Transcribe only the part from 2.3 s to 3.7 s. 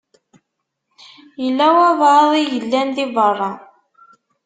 i yellan di beṛṛa.